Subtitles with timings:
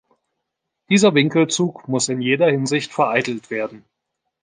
[0.89, 3.85] Dieser Winkelzug muss in jeder Hinsicht vereitelt werden.